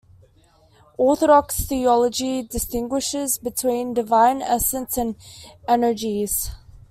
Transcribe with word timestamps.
Orthodox 0.97 1.63
theology 1.67 2.41
distinguishes 2.41 3.37
between 3.37 3.93
divine 3.93 4.41
Essence 4.41 4.97
and 4.97 5.15
Energies. 5.67 6.49